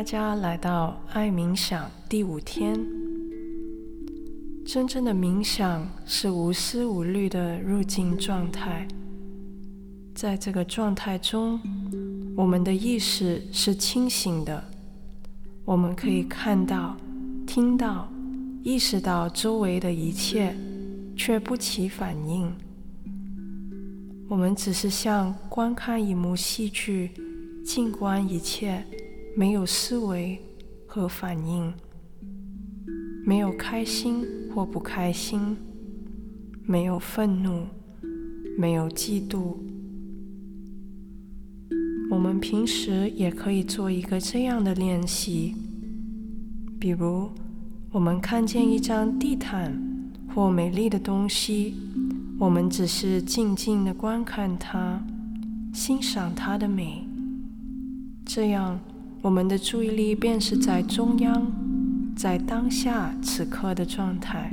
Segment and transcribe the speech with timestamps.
[0.00, 2.74] 大家来到爱冥想第五天。
[4.64, 8.88] 真正的冥想是无思无虑的入境状态，
[10.14, 11.60] 在这个状态中，
[12.34, 14.64] 我们的意识是清醒的，
[15.66, 16.96] 我们可以看到、
[17.46, 18.10] 听到、
[18.62, 20.56] 意识到周围的一切，
[21.14, 22.50] 却不起反应。
[24.30, 27.10] 我们只是像观看一幕戏剧，
[27.62, 28.82] 静观一切。
[29.36, 30.40] 没有思维
[30.86, 31.72] 和反应，
[33.24, 35.56] 没有开心或不开心，
[36.64, 37.66] 没有愤怒，
[38.58, 39.56] 没有嫉妒。
[42.10, 45.54] 我们平时也可以做一个这样的练习，
[46.78, 47.30] 比如，
[47.92, 49.80] 我们看见一张地毯
[50.34, 51.76] 或美丽的东西，
[52.38, 55.00] 我们只是静静的观看它，
[55.72, 57.06] 欣赏它的美，
[58.26, 58.78] 这样。
[59.22, 61.52] 我们的注意力便是在中央，
[62.16, 64.50] 在当下此刻的状态。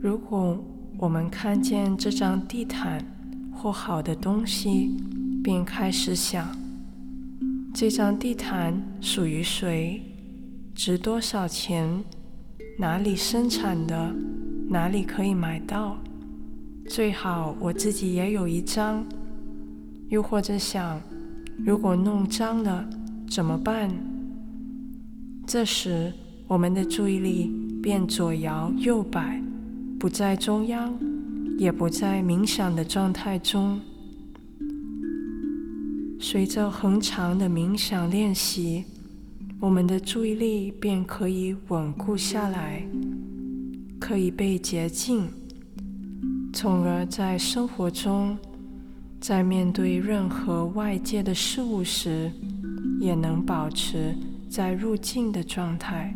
[0.00, 0.58] 如果
[0.96, 3.04] 我们看见这张地毯
[3.52, 4.96] 或好的东西，
[5.42, 6.48] 便开始想：
[7.74, 10.00] 这张地毯属于谁？
[10.74, 12.02] 值多少钱？
[12.78, 14.14] 哪里生产的？
[14.70, 15.98] 哪里可以买到？
[16.88, 19.04] 最好我自己也有一张。
[20.08, 20.98] 又或者想。
[21.58, 22.88] 如果弄脏了
[23.28, 23.90] 怎么办？
[25.46, 26.12] 这时，
[26.46, 27.52] 我们的注意力
[27.82, 29.42] 便左摇右摆，
[29.98, 30.92] 不在中央，
[31.58, 33.80] 也不在冥想的状态中。
[36.18, 38.84] 随着恒长的冥想练习，
[39.60, 42.82] 我们的注意力便可以稳固下来，
[43.98, 45.28] 可以被洁净，
[46.52, 48.36] 从而在生活中。
[49.26, 52.30] 在面对任何外界的事物时，
[53.00, 54.14] 也能保持
[54.50, 56.14] 在入境的状态。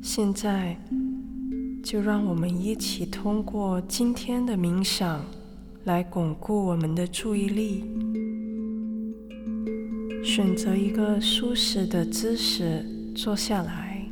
[0.00, 0.74] 现在，
[1.82, 5.22] 就让我们一起通过今天的冥想
[5.84, 7.84] 来巩固我们的注意力。
[10.24, 12.82] 选择一个舒适的姿势
[13.14, 14.06] 坐下来，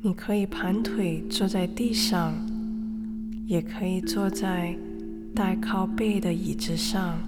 [0.00, 2.34] 你可以盘腿坐在地上，
[3.46, 4.76] 也可以坐在。
[5.34, 7.18] 带靠背的椅子上，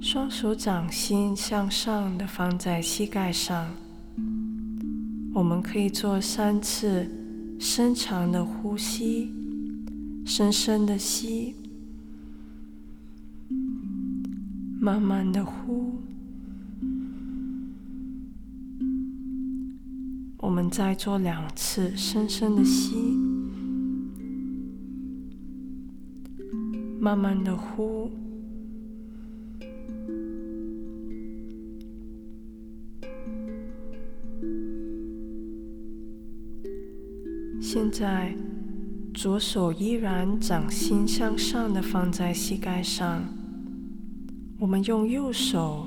[0.00, 3.68] 双手掌心向上的放在膝盖上。
[5.34, 7.08] 我们可以做三次
[7.58, 9.32] 深长的呼吸，
[10.24, 11.54] 深深的吸，
[14.80, 15.89] 慢慢的呼。
[20.70, 22.94] 再做两次深深的吸，
[27.00, 28.08] 慢慢的呼。
[37.60, 38.34] 现在，
[39.12, 43.24] 左手依然掌心向上的放在膝盖上。
[44.58, 45.86] 我们用右手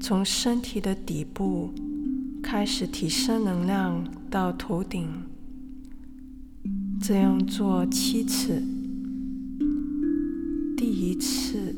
[0.00, 1.70] 从身体的底部。
[2.46, 5.08] 开始提升能量到头顶，
[7.02, 8.62] 这样做七次。
[10.76, 11.74] 第一次，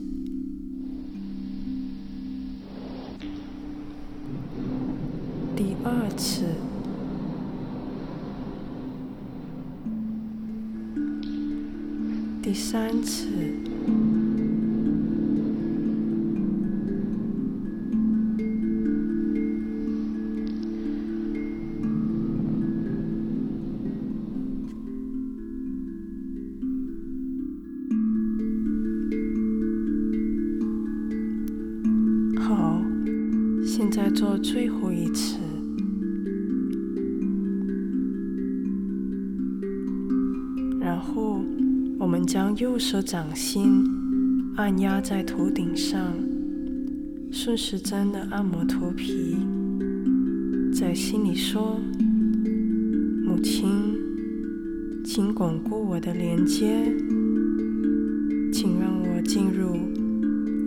[5.56, 6.56] 第二次，
[12.42, 13.26] 第三次。
[42.28, 43.82] 将右手掌心
[44.56, 46.14] 按压在头顶上，
[47.32, 49.38] 顺时针的按摩头皮，
[50.70, 51.80] 在心里说
[53.24, 53.70] ：“母亲，
[55.06, 56.94] 请巩固我的连接，
[58.52, 59.78] 请让我进入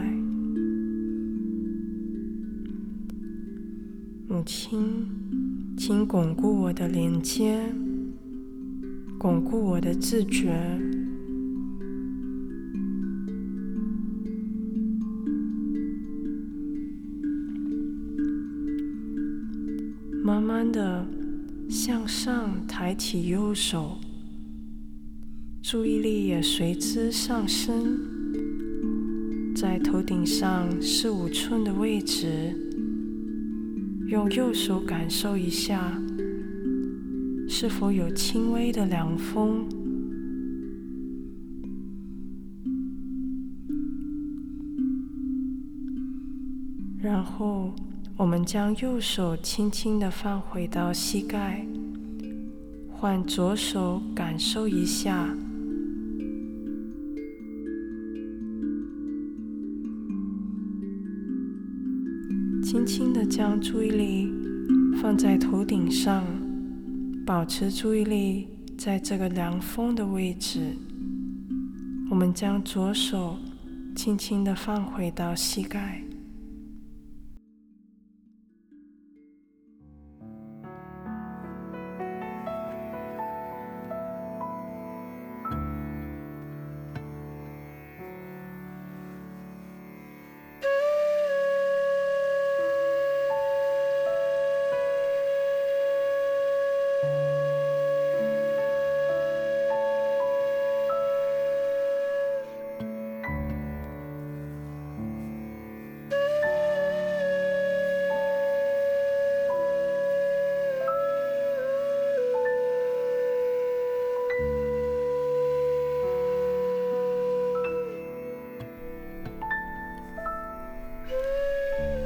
[4.28, 5.08] 母亲，
[5.78, 7.64] 请巩固我的连接，
[9.20, 10.50] 巩固我的自觉。
[20.24, 21.06] 慢慢的
[21.68, 23.98] 向上抬起右手，
[25.62, 27.98] 注意力也随之上升，
[29.54, 32.56] 在头顶上四五寸的位置，
[34.06, 36.00] 用右手感受一下，
[37.52, 39.66] 是否有轻微的凉风。
[47.02, 47.74] 然后，
[48.16, 51.66] 我们将右手轻轻的放回到膝盖，
[52.88, 55.28] 换左手感受一下，
[62.62, 64.32] 轻轻的将注意力
[65.02, 66.24] 放在头顶上，
[67.26, 70.76] 保持注意力在这个凉风的位置。
[72.10, 73.38] 我们将左手
[73.94, 76.09] 轻轻的放回到膝盖。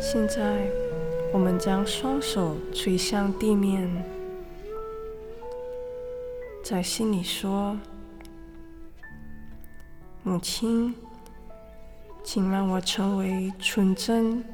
[0.06, 0.70] 现在，
[1.32, 3.90] 我们将双手垂向地面，
[6.62, 7.74] 在心里说
[10.22, 10.94] ：“母亲，
[12.22, 14.44] 请让我成为纯真、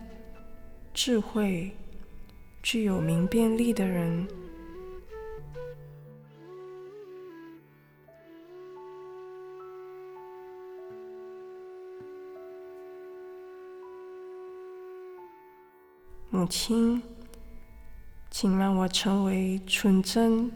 [0.94, 1.72] 智慧、
[2.62, 4.28] 具有明辨力的人。”
[16.32, 17.02] 母亲，
[18.30, 20.48] 请让我成为纯真、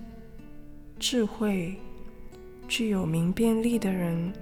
[1.01, 1.75] 智慧、
[2.69, 4.33] 具有明辨力的人。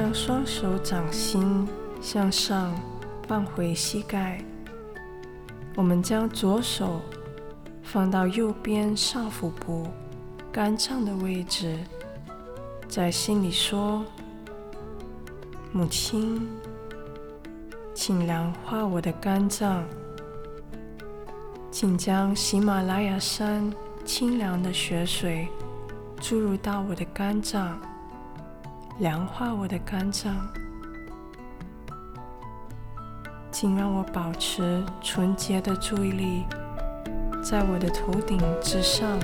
[0.00, 1.68] 将双手掌心
[2.00, 2.74] 向上
[3.28, 4.42] 放回膝盖，
[5.76, 7.02] 我们将左手
[7.82, 9.88] 放到右边上腹部
[10.50, 11.76] 肝脏的位置，
[12.88, 14.02] 在心里说
[15.70, 16.48] ：“母亲，
[17.92, 19.84] 请凉化我的肝脏，
[21.70, 23.70] 请将喜马拉雅山
[24.06, 25.46] 清凉的雪水
[26.22, 27.78] 注入到我的肝脏。”
[29.00, 30.36] 凉化我的肝脏，
[33.50, 36.44] 请让我保持纯洁的注意力，
[37.42, 39.18] 在我的头顶之上。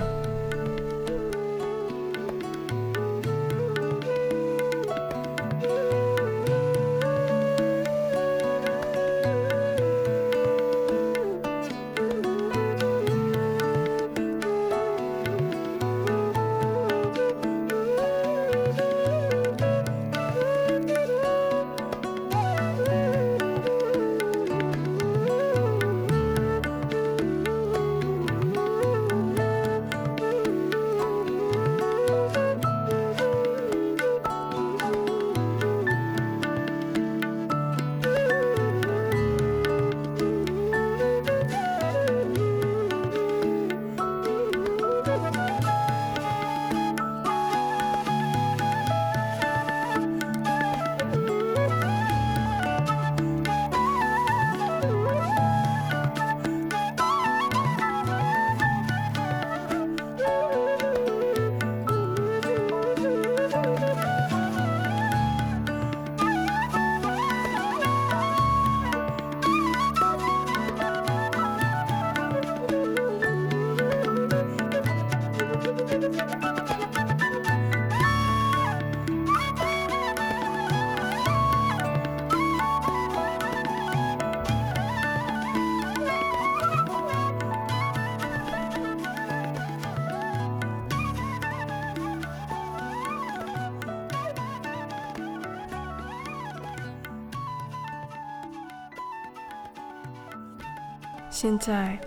[101.38, 101.98] 现在，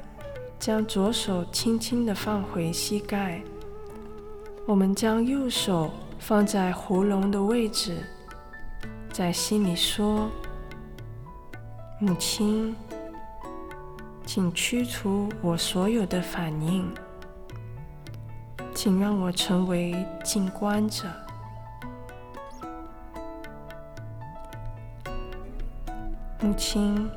[0.58, 3.40] 将左手轻轻地放回膝盖。
[4.66, 8.00] 我们将右手放在喉咙的位置，
[9.14, 10.32] 在心里说
[12.02, 12.76] ：“母亲，
[14.26, 16.92] 请驱除我所有的反应，
[18.74, 21.06] 请让我成为静观者。
[26.42, 27.08] 母亲，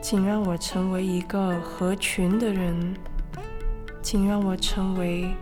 [0.00, 2.94] 请让我成为一个合群的人，
[4.02, 5.34] 请让我成为。”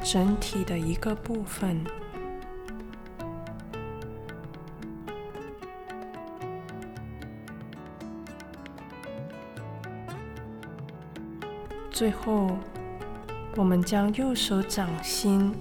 [0.00, 1.84] 整体的一个部分。
[11.90, 12.56] 最后，
[13.56, 15.52] 我们将右手掌心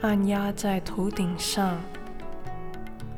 [0.00, 1.76] 按压在头顶上，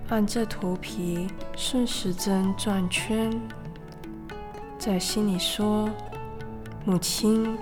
[0.08, 3.30] 按着头皮顺时针转圈，
[4.86, 5.90] 在心里说
[6.86, 7.58] ：“母亲。”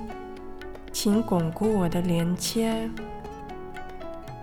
[0.92, 2.86] 请巩固我的连接，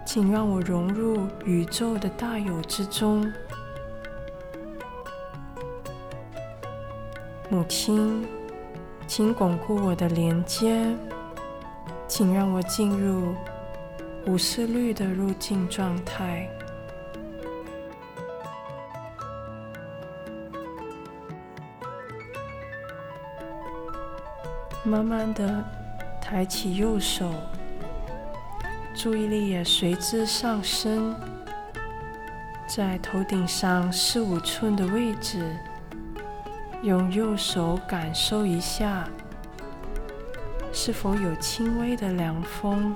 [0.04, 3.32] 请让我融入宇宙的大有之中。
[7.50, 8.28] 母亲，
[9.06, 10.84] 请巩固我的连接，
[12.08, 13.36] 请让我进入
[14.26, 16.50] 无视律的入境状态。
[24.92, 25.64] 慢慢的。
[26.20, 27.30] 抬起右手，
[28.94, 31.14] 注意力也随之上升，
[32.68, 35.58] 在头顶上四五寸的位置，
[36.84, 39.10] 用右手感受一下，
[40.72, 42.96] 是否有轻微的凉风。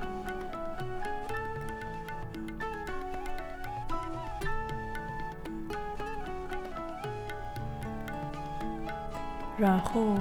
[9.57, 10.15] 然后，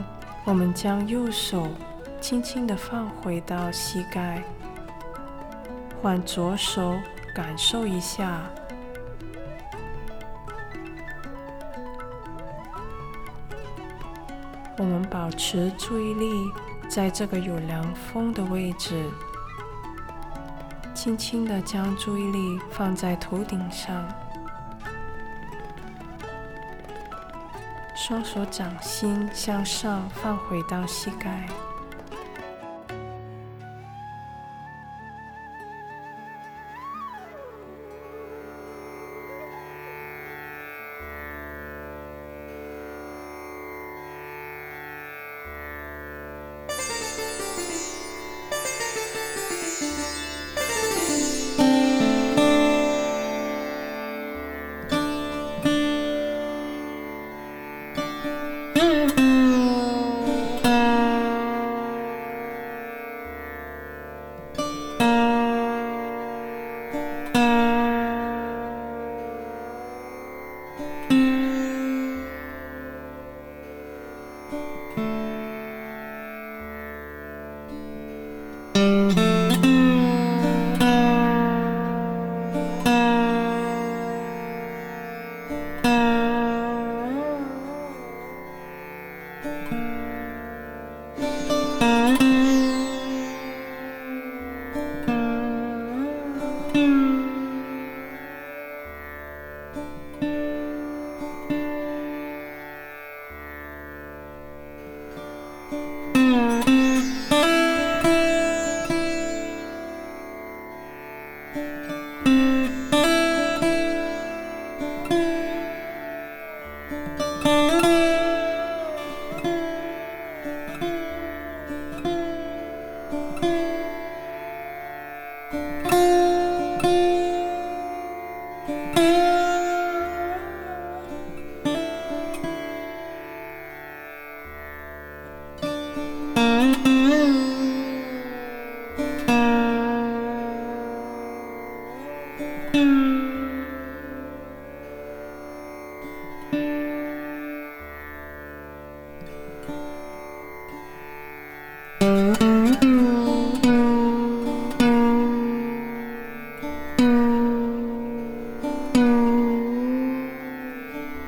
[0.45, 1.67] 我们将右手。
[2.21, 4.43] 轻轻的放回到膝盖，
[6.01, 6.97] 换左手
[7.35, 8.41] 感受一下。
[14.79, 16.51] 我们保持注意力
[16.89, 19.05] 在这个有凉风的位置，
[20.95, 24.03] 轻轻的将注意力放在头顶上，
[28.07, 31.49] 双手掌心向上放回到膝盖。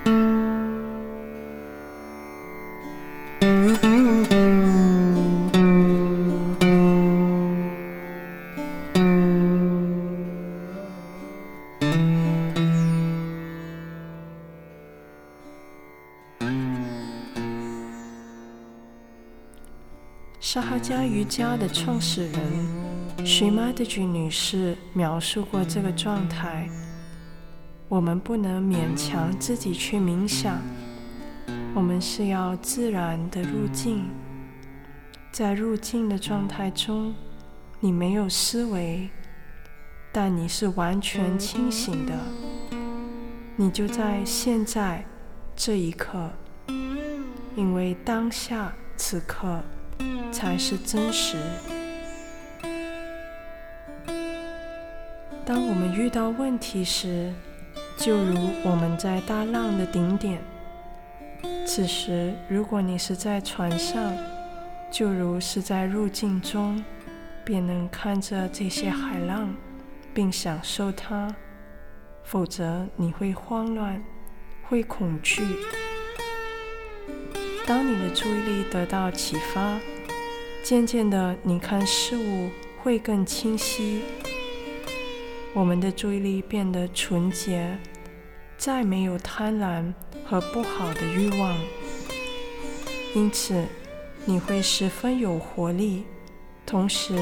[0.06, 0.12] 沙
[20.62, 26.85] 哈加瑜伽的创始人许玛德君女士描述过这个状态。
[27.96, 30.60] 我们不能勉强自己去冥想，
[31.74, 34.04] 我们是要自然的入境。
[35.32, 37.14] 在入境的状态中，
[37.80, 39.08] 你没有思维，
[40.12, 42.12] 但你是完全清醒的。
[43.56, 45.02] 你就在现在
[45.56, 46.30] 这一刻，
[47.56, 49.62] 因为当下此刻
[50.30, 51.38] 才是真实。
[55.46, 57.32] 当我们遇到问题时，
[57.96, 60.40] 就如我们在大浪的顶点，
[61.66, 64.00] 此时如果你是在船上，
[64.90, 66.82] 就如是在入境中，
[67.44, 69.52] 便能看着这些海浪，
[70.14, 71.34] 并享受它；
[72.22, 74.00] 否则你会慌乱，
[74.68, 75.42] 会恐惧。
[77.66, 79.80] 当你的注意力得到启发，
[80.62, 82.50] 渐渐的，你看事物
[82.82, 84.02] 会更清晰。
[85.56, 87.78] 我们的注意力变得纯洁，
[88.58, 89.90] 再没有贪婪
[90.22, 91.58] 和不好的欲望，
[93.14, 93.64] 因此
[94.26, 96.04] 你会十分有活力，
[96.66, 97.14] 同时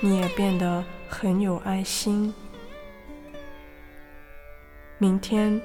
[0.00, 2.32] 你也变得很有爱心。
[4.96, 5.60] 明天，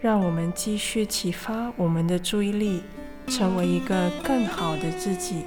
[0.00, 2.82] 让我们继续启发我们的注意力，
[3.28, 5.44] 成为一个更好的自己。